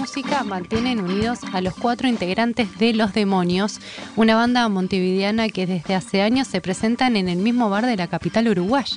[0.00, 3.80] música mantienen unidos a los cuatro integrantes de Los Demonios,
[4.16, 8.06] una banda montevideana que desde hace años se presentan en el mismo bar de la
[8.06, 8.96] capital uruguaya.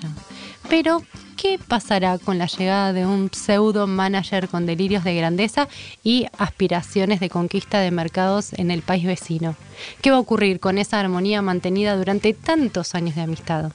[0.69, 1.03] Pero,
[1.35, 5.67] ¿qué pasará con la llegada de un pseudo manager con delirios de grandeza
[6.05, 9.57] y aspiraciones de conquista de mercados en el país vecino?
[10.01, 13.73] ¿Qué va a ocurrir con esa armonía mantenida durante tantos años de amistad?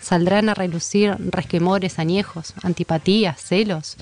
[0.00, 3.96] ¿Saldrán a relucir resquemores añejos, antipatías, celos?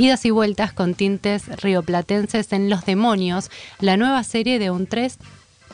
[0.00, 3.50] Idas y vueltas con tintes rioplatenses en Los Demonios,
[3.80, 5.18] la nueva serie de un 3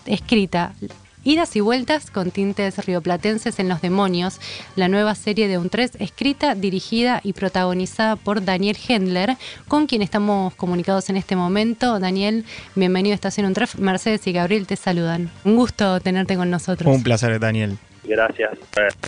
[0.06, 0.72] escrita
[1.22, 4.40] Idas y vueltas con tintes rioplatenses en Los Demonios,
[4.74, 9.36] la nueva serie de un 3 escrita, dirigida y protagonizada por Daniel Hendler,
[9.68, 12.00] con quien estamos comunicados en este momento.
[12.00, 15.30] Daniel, bienvenido a Estación Un Mercedes y Gabriel te saludan.
[15.44, 16.92] Un gusto tenerte con nosotros.
[16.92, 17.78] Un placer, Daniel.
[18.06, 18.58] Gracias,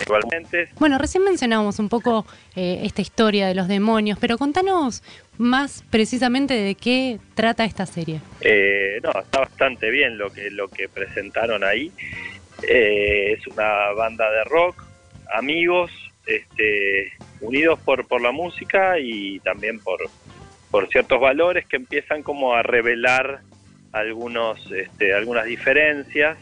[0.05, 0.69] igualmente.
[0.79, 2.27] Bueno, recién mencionábamos un poco
[2.57, 5.03] eh, esta historia de los demonios, pero contanos
[5.39, 8.21] más precisamente de qué trata esta serie.
[8.41, 11.93] Eh, no, está bastante bien lo que, lo que presentaron ahí.
[12.67, 14.85] Eh, es una banda de rock,
[15.33, 15.91] amigos,
[16.27, 20.01] este, unidos por, por la música y también por,
[20.71, 23.41] por ciertos valores que empiezan como a revelar
[23.93, 26.37] algunos, este, algunas diferencias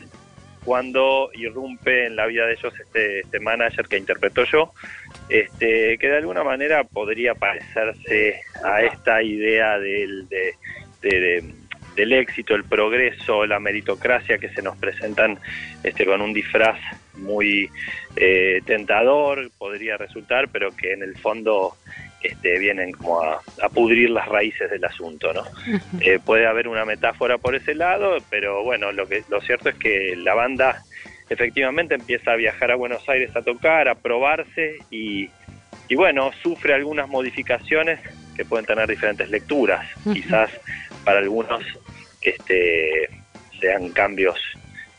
[0.66, 4.72] cuando irrumpe en la vida de ellos este, este manager que interpreto yo,
[5.28, 10.26] este, que de alguna manera podría parecerse a esta idea del,
[11.00, 15.38] del éxito, el progreso, la meritocracia que se nos presentan
[15.84, 16.80] este, con un disfraz
[17.14, 17.70] muy
[18.16, 21.76] eh, tentador, podría resultar, pero que en el fondo
[22.26, 23.40] este, vienen como a,
[23.72, 25.42] pudrir las raíces del asunto, ¿no?
[26.00, 29.74] Eh, puede haber una metáfora por ese lado, pero bueno, lo que lo cierto es
[29.76, 30.82] que la banda
[31.28, 35.28] efectivamente empieza a viajar a Buenos Aires a tocar, a probarse y,
[35.88, 38.00] y bueno, sufre algunas modificaciones
[38.36, 39.86] que pueden tener diferentes lecturas.
[40.12, 40.50] Quizás
[41.04, 41.64] para algunos
[42.22, 43.08] este,
[43.60, 44.38] sean cambios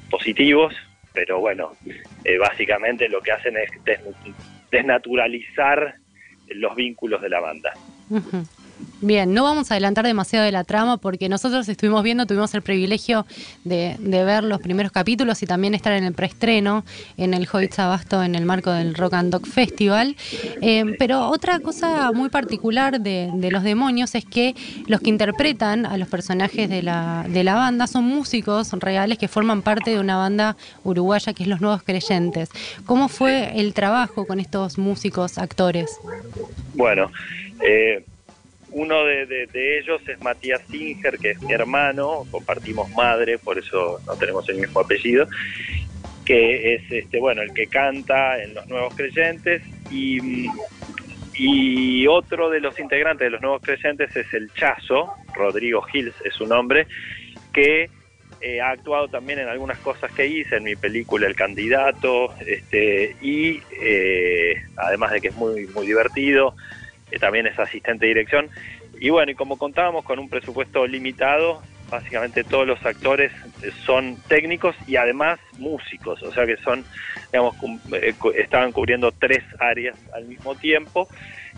[0.09, 0.73] positivos,
[1.13, 1.75] pero bueno,
[2.23, 3.69] eh, básicamente lo que hacen es
[4.71, 5.95] desnaturalizar
[6.55, 7.71] los vínculos de la banda.
[8.99, 12.63] Bien, no vamos a adelantar demasiado de la trama porque nosotros estuvimos viendo, tuvimos el
[12.63, 13.27] privilegio
[13.63, 16.83] de, ver los primeros capítulos y también estar en el preestreno
[17.15, 20.15] en el Hoyts Abasto en el marco del Rock and Dog Festival.
[20.61, 24.55] Eh, pero otra cosa muy particular de, los demonios es que
[24.87, 29.27] los que interpretan a los personajes de la, de la banda son músicos reales que
[29.27, 32.49] forman parte de una banda uruguaya que es Los Nuevos Creyentes.
[32.87, 35.99] ¿Cómo fue el trabajo con estos músicos actores?
[36.73, 37.11] Bueno,
[37.61, 38.03] eh,
[38.71, 44.15] uno de, ellos es Matías Singer, que es mi hermano, compartimos madre, por eso no
[44.15, 45.27] tenemos el mismo apellido,
[46.25, 50.47] que es este bueno el que canta en Los Nuevos Creyentes y,
[52.09, 56.47] otro de los integrantes de Los Nuevos Creyentes es el Chazo, Rodrigo Gils es su
[56.47, 56.87] nombre,
[57.53, 57.89] que
[58.41, 63.15] eh, ha actuado también en algunas cosas que hice en mi película El Candidato, este,
[63.21, 66.55] y eh, además de que es muy, muy divertido,
[67.19, 68.49] también es asistente de dirección.
[68.99, 73.31] Y bueno, y como contábamos con un presupuesto limitado, básicamente todos los actores
[73.85, 76.83] son técnicos y además músicos, o sea que son,
[77.31, 77.55] digamos,
[77.93, 81.07] eh, estaban cubriendo tres áreas al mismo tiempo.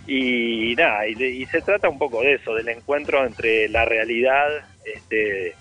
[0.08, 4.48] Y nada, y, se trata un poco de eso, del encuentro entre la realidad,
[4.84, 5.54] este,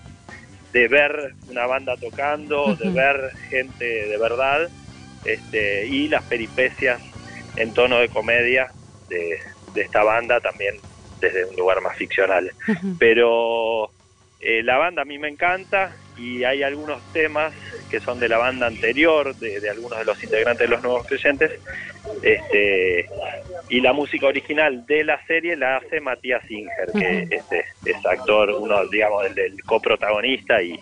[0.73, 4.67] de ver una banda tocando, de ver gente de verdad,
[5.23, 6.99] este, y las peripecias
[7.57, 8.71] en tono de comedia
[9.07, 9.37] de,
[9.73, 10.75] de esta banda también
[11.19, 12.51] desde un lugar más ficcional.
[12.97, 13.91] Pero
[14.39, 17.53] eh, la banda a mí me encanta y hay algunos temas
[17.89, 21.51] que son de la banda anterior, de, algunos de los integrantes de los nuevos creyentes,
[22.21, 23.07] este,
[23.69, 28.51] y la música original de la serie la hace Matías Singer, que este, es actor,
[28.51, 30.79] uno, digamos, del, del coprotagonista y,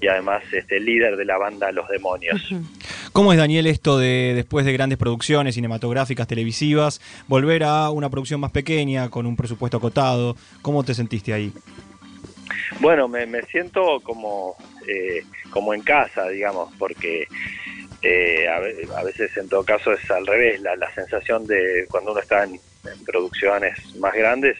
[0.00, 2.50] y además este líder de la banda Los Demonios.
[3.18, 8.38] ¿Cómo es, Daniel, esto de después de grandes producciones cinematográficas, televisivas, volver a una producción
[8.38, 10.36] más pequeña, con un presupuesto acotado?
[10.62, 11.52] ¿Cómo te sentiste ahí?
[12.78, 14.54] Bueno, me, siento como,
[14.86, 17.26] eh, como en casa, digamos, porque
[18.02, 22.44] eh, a, veces en todo caso es al revés, la, sensación de cuando uno está
[22.44, 22.60] en
[23.04, 24.56] producciones más grandes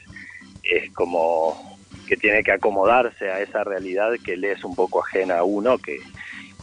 [0.64, 1.78] es como
[2.08, 5.78] que tiene que acomodarse a esa realidad que le es un poco ajena a uno,
[5.78, 6.00] que,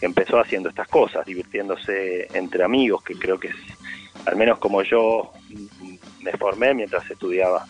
[0.02, 3.56] empezó haciendo estas cosas, divirtiéndose entre amigos, que creo que es,
[4.26, 5.32] al menos como yo
[6.22, 7.66] me formé mientras estudiaba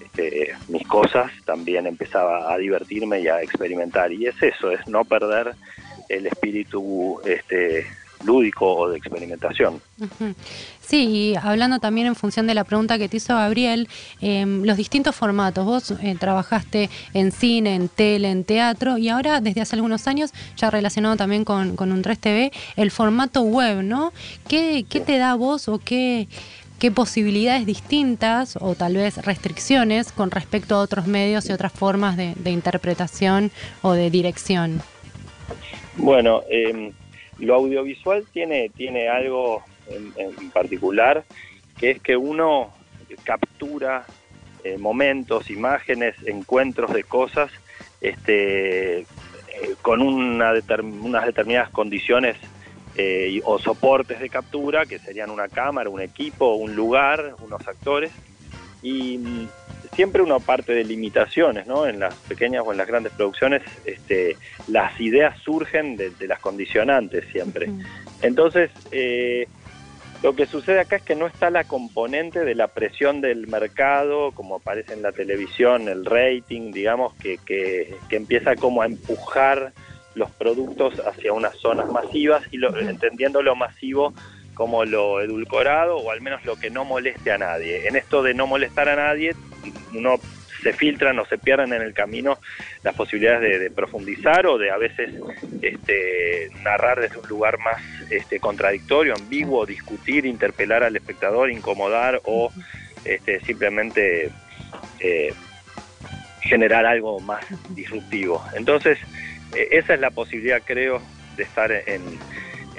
[0.00, 4.12] este, mis cosas, también empezaba a divertirme y a experimentar.
[4.12, 5.54] Y es eso, es no perder
[6.08, 7.86] el espíritu este,
[8.24, 9.80] lúdico o de experimentación.
[10.80, 13.88] Sí, y hablando también en función de la pregunta que te hizo Gabriel,
[14.20, 15.64] em, los distintos formatos.
[15.64, 20.32] Vos eh, trabajaste en cine, en tele, en teatro y ahora desde hace algunos años,
[20.56, 24.12] ya relacionado también con, con un 3TV, el formato web, ¿no?
[24.48, 26.26] ¿Qué, qué te da vos o qué,
[26.80, 32.16] qué posibilidades distintas o tal vez restricciones con respecto a otros medios y otras formas
[32.16, 33.52] de, interpretación
[33.82, 34.82] o de dirección?
[35.96, 36.92] Bueno, em,
[37.40, 41.24] lo audiovisual tiene, tiene algo en, particular,
[41.78, 42.72] que es que uno
[43.24, 44.06] captura
[44.62, 47.50] eh, momentos, imágenes, encuentros de cosas
[48.00, 49.06] este, eh,
[49.82, 52.36] con una unas determinadas condiciones
[52.96, 58.12] eh, o soportes de captura, que serían una cámara, un equipo, un lugar, unos actores,
[58.82, 59.48] y
[60.00, 61.86] siempre uno parte de limitaciones, ¿no?
[61.86, 64.34] En las pequeñas o en las grandes producciones, este,
[64.66, 67.68] las ideas surgen de, las condicionantes siempre.
[68.22, 69.46] Entonces, eh,
[70.22, 74.32] lo que sucede acá es que no está la componente de la presión del mercado,
[74.32, 79.74] como aparece en la televisión, el rating, digamos, que, que, empieza como a empujar
[80.14, 84.14] los productos hacia unas zonas masivas y lo, entendiendo lo masivo
[84.54, 87.86] como lo edulcorado o al menos lo que no moleste a nadie.
[87.86, 89.34] En esto de no molestar a nadie,
[89.94, 90.18] uno
[90.62, 92.38] se filtran o se pierden en el camino
[92.82, 95.10] las posibilidades de, profundizar o de a veces
[95.62, 102.52] este, narrar desde un lugar más este, contradictorio, ambiguo, discutir, interpelar al espectador, incomodar o
[103.04, 104.30] este, simplemente
[104.98, 105.32] eh,
[106.42, 108.44] generar algo más disruptivo.
[108.54, 108.98] Entonces,
[109.54, 111.00] eh, esa es la posibilidad, creo,
[111.36, 112.18] de estar en,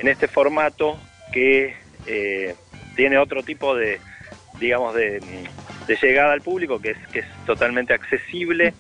[0.04, 1.00] este formato
[1.32, 1.76] que
[2.08, 2.56] eh,
[2.96, 4.00] tiene otro tipo de,
[4.60, 5.22] digamos, de,
[5.88, 8.74] de llegada al público, que es, que es totalmente accesible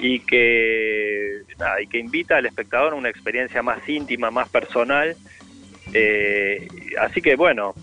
[0.00, 1.42] y que,
[1.82, 5.16] y que invita al espectador a una experiencia más íntima, más personal.
[5.92, 6.68] Eh,
[7.00, 7.74] así que bueno,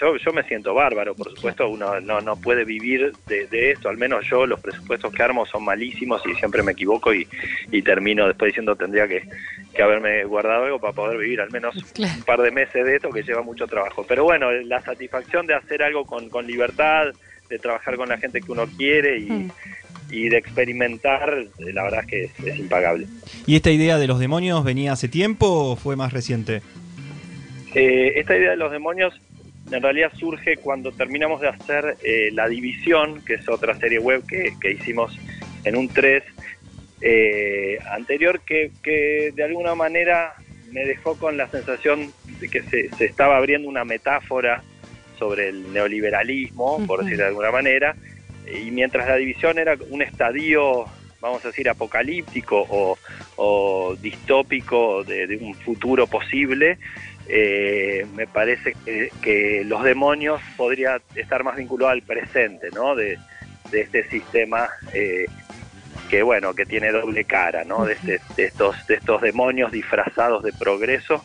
[0.00, 3.98] yo, yo me siento bárbaro, por supuesto, uno no, no puede vivir de, esto, al
[3.98, 7.28] menos yo los presupuestos que armo son malísimos y siempre me equivoco y,
[7.70, 9.28] y termino después diciendo tendría que,
[9.74, 13.10] que, haberme guardado algo para poder vivir al menos un par de meses de esto
[13.10, 14.04] que lleva mucho trabajo.
[14.08, 17.12] Pero bueno, la satisfacción de hacer algo con, con libertad,
[17.50, 19.50] de trabajar con la gente que uno quiere y, mm.
[20.08, 23.06] de experimentar, eh, la verdad es que es, impagable.
[23.46, 26.62] ¿Y esta idea de los demonios venía hace tiempo o fue más reciente?
[27.74, 29.20] Eh, esta idea de los demonios
[29.70, 34.24] en realidad surge cuando terminamos de hacer eh, La División, que es otra serie web
[34.26, 35.16] que, hicimos
[35.64, 36.22] en un 3
[37.92, 40.34] anterior, que, que, de alguna manera
[40.70, 44.62] me dejó con la sensación de que se, se estaba abriendo una metáfora
[45.20, 47.94] sobre el neoliberalismo, por decir de alguna manera,
[48.50, 50.86] y mientras la división era un estadio,
[51.20, 52.66] vamos a decir, apocalíptico
[53.36, 56.78] o, distópico de, un futuro posible,
[57.28, 58.74] eh, me parece
[59.22, 62.96] que, los demonios podría estar más vinculado al presente, ¿no?
[62.96, 63.18] De,
[63.72, 65.26] este sistema eh,
[66.08, 67.84] que bueno, que tiene doble cara, ¿no?
[67.84, 71.24] De, este, de, estos, de estos demonios disfrazados de progreso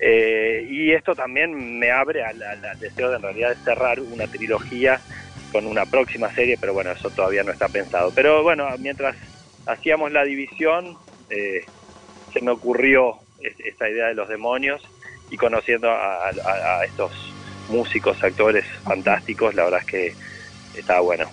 [0.00, 2.38] eh, y esto también me abre al,
[2.80, 4.98] deseo de en realidad cerrar una trilogía
[5.52, 8.10] con una próxima serie, pero bueno, eso todavía no está pensado.
[8.14, 9.14] Pero bueno, mientras
[9.66, 10.96] hacíamos la división,
[11.28, 11.64] eh,
[12.32, 14.82] se me ocurrió esta idea de los demonios
[15.30, 16.30] y conociendo a,
[16.84, 17.12] estos
[17.68, 20.14] músicos, actores fantásticos, la verdad es que
[20.78, 21.26] estaba bueno.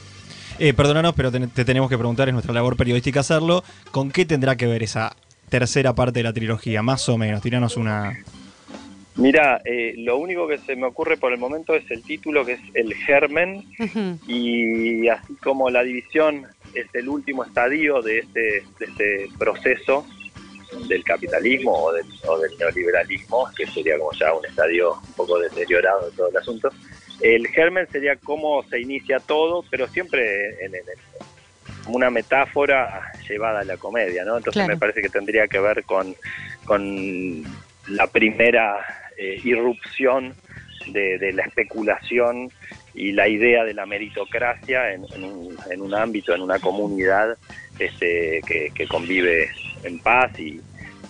[0.60, 4.26] Eh, perdónanos, pero te, te, tenemos que preguntar, es nuestra labor periodística hacerlo, ¿con qué
[4.26, 5.16] tendrá que ver esa
[5.50, 6.82] tercera parte de la trilogía?
[6.82, 8.18] Más o menos, tiranos una,
[9.18, 12.54] Mira, eh, lo único que se me ocurre por el momento es el título, que
[12.54, 13.66] es El Germen,
[14.28, 16.46] y así como la división
[16.76, 20.06] es el último estadio de este, este proceso
[20.88, 22.06] del capitalismo o del,
[22.60, 26.70] neoliberalismo, que sería como ya un estadio un poco deteriorado de todo el asunto,
[27.22, 30.74] el germen sería cómo se inicia todo, pero siempre en,
[31.88, 34.38] una metáfora llevada a la comedia, ¿no?
[34.38, 36.16] Entonces me parece que tendría que ver con,
[36.66, 37.44] con
[37.88, 38.86] la primera
[39.18, 40.36] eh, irrupción
[40.88, 42.50] de, la especulación
[42.94, 47.38] y la idea de la meritocracia en, un, ámbito, en una comunidad
[47.80, 49.50] este, que, convive
[49.84, 50.62] en paz y,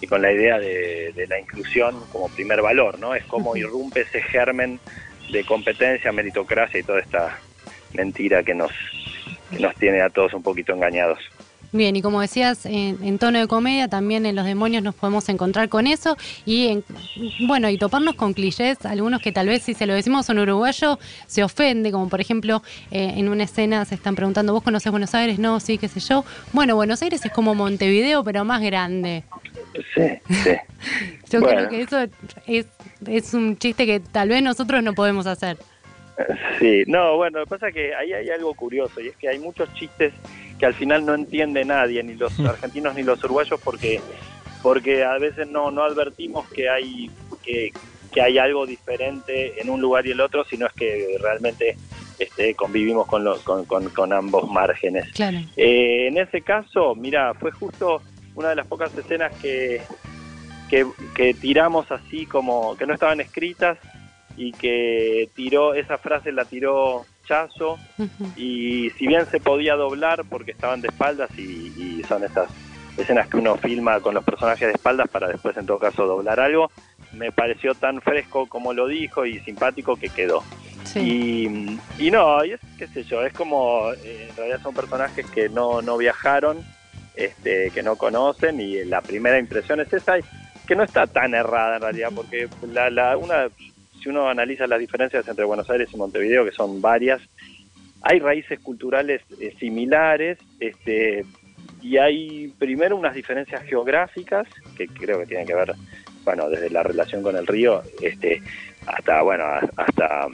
[0.08, 3.16] con la idea de, la inclusión como primer valor, ¿no?
[3.16, 4.80] Es como irrumpe ese germen
[5.32, 7.40] de competencia, meritocracia y toda esta
[7.94, 8.72] mentira que nos,
[9.52, 11.20] que nos tiene a todos un poquito engañados.
[11.74, 15.68] Bien, y como decías, en, tono de comedia también en Los Demonios nos podemos encontrar
[15.68, 16.84] con eso y, en,
[17.48, 20.40] bueno, y toparnos con clichés, algunos que tal vez si se lo decimos a un
[20.40, 24.92] uruguayo se ofende, como por ejemplo eh, en una escena se están preguntando, ¿vos conoces
[24.92, 25.40] Buenos Aires?
[25.40, 26.24] No, sí, qué sé yo.
[26.54, 29.24] Bueno, Buenos Aires es como Montevideo, pero más grande.
[29.94, 30.04] Sí,
[30.44, 30.52] sí.
[31.30, 31.68] Yo Bueno.
[31.68, 32.08] creo que eso
[32.48, 32.66] es,
[33.06, 35.58] es un chiste que tal vez nosotros no podemos hacer.
[36.60, 39.30] Sí, no, bueno, lo que pasa es que ahí hay algo curioso y es que
[39.30, 40.14] hay muchos chistes
[40.60, 44.02] que al final no entiende nadie, ni los argentinos ni los uruguayos, porque
[44.62, 47.10] porque a veces no, no advertimos que hay
[47.44, 47.72] que,
[48.12, 51.78] que hay algo diferente en un lugar y el otro, sino es que realmente
[52.20, 55.12] este, convivimos con, los, con, con, con ambos márgenes.
[55.14, 55.38] Claro.
[55.56, 58.02] Eh, en ese caso, mira, fue justo
[58.36, 59.82] una de las pocas escenas que,
[60.70, 60.86] que,
[61.16, 63.78] que tiramos así como que no estaban escritas
[64.38, 67.77] y que tiró, esa frase la tiró Chazo
[68.38, 72.50] y si bien se podía doblar porque estaban de espaldas y, y son esas
[72.98, 76.39] escenas que uno filma con los personajes de espaldas para después en todo caso doblar
[76.39, 76.72] algo,
[77.13, 80.44] me pareció tan fresco como lo dijo y simpático que quedó.
[80.84, 81.79] Sí.
[82.00, 85.25] Y, y no, y es, qué sé yo, es como, eh, en realidad son personajes
[85.32, 86.63] que no, no viajaron,
[87.15, 90.24] este, que no conocen, y la primera impresión es esa, y
[90.65, 93.48] que no está tan errada en realidad, porque la, la, una,
[94.08, 97.22] si uno analiza las diferencias entre Buenos Aires y Montevideo, que son varias,
[98.04, 101.26] hay raíces culturales eh, similares, este,
[101.82, 104.48] y hay primero unas diferencias geográficas,
[104.78, 105.74] que creo que tienen que ver,
[106.24, 108.42] bueno, desde la relación con el río, este,
[108.86, 109.44] hasta, bueno,
[109.76, 110.28] hasta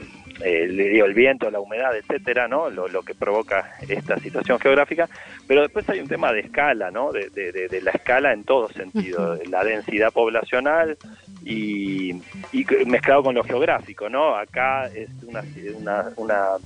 [0.44, 0.64] eh,
[1.04, 2.70] el viento, la humedad, etcétera, ¿no?
[2.70, 5.08] Lo, lo que provoca esta situación geográfica,
[5.48, 7.10] pero después hay un tema de escala, ¿no?
[7.10, 10.96] De, de- de- de la escala en todo sentido, la densidad poblacional
[11.44, 12.10] y,
[12.52, 14.34] y mezclado con lo geográfico, ¿no?
[14.36, 15.42] Acá es una,
[15.76, 16.56] una, una-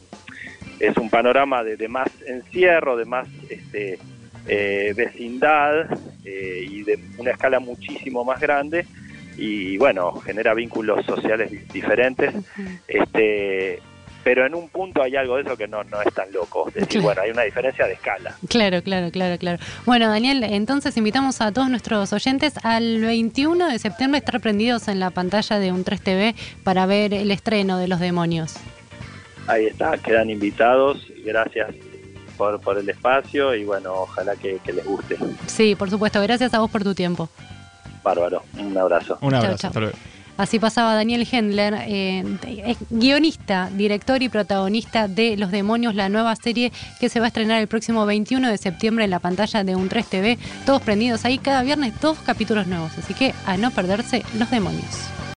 [0.80, 3.98] es un panorama de, de más encierro, de más este,
[4.46, 5.90] eh, vecindad
[6.24, 8.86] eh, y de una escala muchísimo más grande
[9.36, 12.32] y bueno, genera vínculos sociales di- diferentes
[12.86, 13.80] este
[14.28, 16.68] pero en un punto hay algo de eso que no, no es tan loco.
[16.68, 17.04] Es decir, Claro.
[17.04, 18.34] bueno, hay una diferencia de escala.
[18.46, 19.58] Claro, claro, claro, claro.
[19.86, 24.86] Bueno, Daniel, entonces invitamos a todos nuestros oyentes al 21 de septiembre a estar prendidos
[24.88, 28.56] en la pantalla de un 3TV para ver el estreno de Los Demonios.
[29.46, 31.06] Ahí está, quedan invitados.
[31.24, 31.70] Gracias
[32.36, 35.16] por, por el espacio y bueno, ojalá que, que les guste.
[35.46, 36.20] Sí, por supuesto.
[36.20, 37.30] Gracias a vos por tu tiempo.
[38.04, 39.16] Bárbaro, un abrazo.
[39.22, 39.56] Un Chau, abrazo.
[39.56, 39.68] chau.
[39.70, 39.96] hasta luego.
[40.38, 46.72] Así pasaba Daniel Hendler, eh, guionista, director y protagonista de Los Demonios, la nueva serie
[47.00, 49.88] que se va a estrenar el próximo 21 de septiembre en la pantalla de un
[49.88, 50.38] 3TV.
[50.64, 52.92] Todos prendidos ahí cada viernes, dos capítulos nuevos.
[52.96, 55.17] Así que a no perderse Los Demonios.